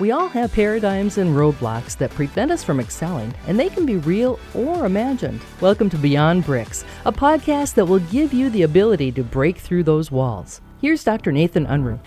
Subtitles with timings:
[0.00, 3.96] We all have paradigms and roadblocks that prevent us from excelling, and they can be
[3.96, 5.40] real or imagined.
[5.60, 9.82] Welcome to Beyond Bricks, a podcast that will give you the ability to break through
[9.82, 10.60] those walls.
[10.80, 11.32] Here's Dr.
[11.32, 11.98] Nathan Unruh.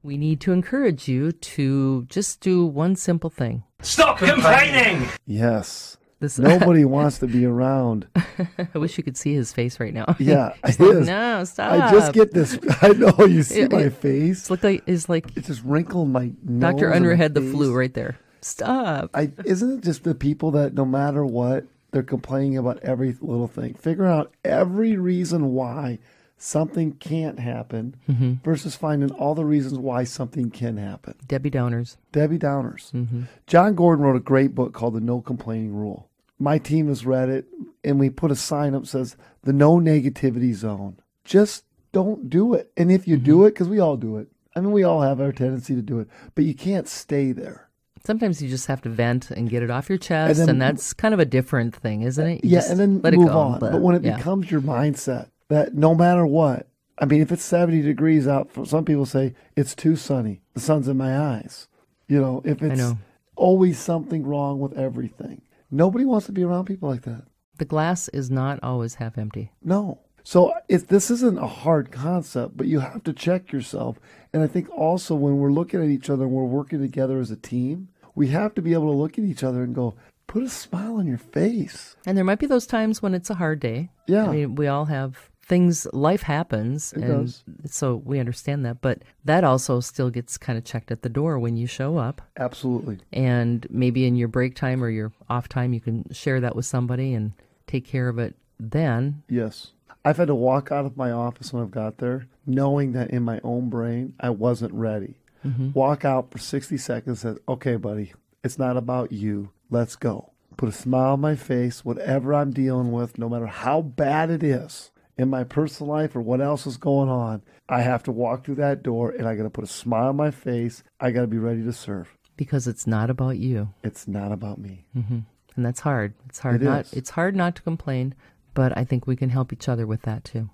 [0.00, 3.64] We need to encourage you to just do one simple thing.
[3.82, 5.08] Stop complaining!
[5.26, 5.96] Yes.
[6.18, 8.06] This Nobody wants to be around.
[8.16, 10.16] I wish you could see his face right now.
[10.18, 11.06] Yeah, it like, is.
[11.06, 11.72] no, stop.
[11.72, 12.58] I just get this.
[12.82, 13.88] I know you see Yeah, my yeah.
[13.90, 14.40] face.
[14.40, 16.28] It's like like it's like It's just wrinkled my.
[16.58, 16.90] Dr.
[16.90, 18.16] and Unruh my had the flu right there.
[18.40, 19.10] Stop.
[19.12, 23.48] I isn't it just the people that no matter what they're complaining about every little
[23.48, 23.74] thing.
[23.74, 25.98] Figure out every reason why
[26.38, 28.34] something can't happen Mm-hmm.
[28.44, 31.14] versus finding all the reasons why something can happen.
[31.26, 31.96] Debbie Downers.
[32.12, 32.92] Debbie Downers.
[32.92, 33.22] Mm-hmm.
[33.46, 36.08] Jon Gordon wrote a great book called The No Complaining Rule.
[36.38, 37.46] My team has read it,
[37.82, 40.98] and we put a sign up that says the no negativity zone.
[41.24, 42.70] Just don't do it.
[42.76, 43.24] And if you Mm-hmm.
[43.24, 45.82] do it, because we all do it, I mean, we all have our tendency to
[45.82, 47.68] do it, but you can't stay there.
[48.04, 50.92] Sometimes you just have to vent and get it off your chest, then- and, that's
[50.92, 52.44] kind of a different thing, isn't it?
[52.44, 53.38] You yeah, and then let it move go.
[53.38, 53.58] on.
[53.58, 54.16] But, when it yeah.
[54.16, 58.64] becomes your mindset that no matter what, I mean, if it's 70 degrees out, for
[58.64, 61.68] some people say it's too sunny, the sun's in my eyes.
[62.08, 62.98] You know, if it's know.
[63.34, 67.24] always something wrong with everything, nobody wants to be around people like that.
[67.58, 69.50] the glass is not always half empty.
[69.62, 70.00] No.
[70.22, 73.98] So if this isn't a hard concept, but you have to check yourself.
[74.32, 77.30] And I think also when we're looking at each other and we're working together as
[77.30, 79.94] a team, we have to be able to look at each other and go,
[80.26, 81.96] put a smile on your face.
[82.04, 83.90] And there might be those times when it's a hard day.
[84.06, 84.26] Yeah.
[84.26, 86.92] I mean, we all have things, life happens.
[86.92, 87.44] It and does.
[87.66, 88.80] so we understand that.
[88.80, 92.20] But that also still gets kind of checked at the door when you show up.
[92.36, 92.98] Absolutely.
[93.12, 96.66] And maybe in your break time or your off time, you can share that with
[96.66, 97.32] somebody and
[97.66, 99.22] take care of it then.
[99.28, 99.72] Yes.
[100.04, 103.22] I've had to walk out of my office when I've got there, knowing that in
[103.22, 105.14] my own brain I wasn't ready.
[105.44, 105.72] Mm-hmm.
[105.72, 109.50] Walk out for 60 seconds and say, okay, buddy, it's not about you.
[109.70, 110.30] Let's go.
[110.56, 114.42] Put a smile on my face, whatever I'm dealing with, no matter how bad it
[114.42, 118.44] is in my personal life or what else is going on, I have to walk
[118.44, 120.82] through that door and I got to put a smile on my face.
[121.00, 122.16] I got to be ready to serve.
[122.36, 123.70] Because it's not about you.
[123.82, 124.84] It's not about me.
[124.96, 125.20] Mm-hmm.
[125.56, 126.12] and that's hard.
[126.28, 126.92] It's hard It not is.
[126.92, 128.14] it's hard not to complain,
[128.52, 130.50] but I think we can help each other with that too.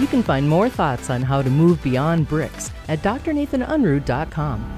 [0.00, 4.73] You can find more thoughts on how to move beyond bricks at drnathanunruh.com.